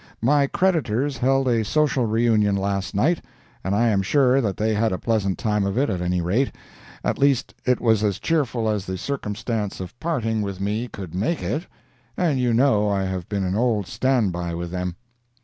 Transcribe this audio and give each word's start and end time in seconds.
My 0.23 0.47
creditors 0.47 1.17
held 1.17 1.47
a 1.47 1.63
social 1.63 2.07
reunion 2.07 2.55
last 2.55 2.95
night, 2.95 3.23
and 3.63 3.75
I 3.75 3.89
am 3.89 4.01
sure 4.01 4.41
that 4.41 4.57
they 4.57 4.73
had 4.73 4.91
a 4.91 4.97
pleasant 4.97 5.37
time 5.37 5.63
of 5.63 5.77
it 5.77 5.91
at 5.91 6.01
any 6.01 6.21
rate—at 6.21 7.19
least 7.19 7.53
it 7.65 7.79
was 7.79 8.03
as 8.03 8.17
cheerful 8.17 8.67
as 8.67 8.87
the 8.87 8.97
circumstance 8.97 9.79
of 9.79 9.93
parting 9.99 10.41
with 10.41 10.59
me 10.59 10.87
could 10.87 11.13
make 11.13 11.43
it—and 11.43 12.39
you 12.39 12.51
know 12.51 12.89
I 12.89 13.03
have 13.03 13.29
been 13.29 13.43
an 13.43 13.53
old 13.55 13.85
stand 13.85 14.31
by 14.31 14.55
with 14.55 14.71
them. 14.71 14.95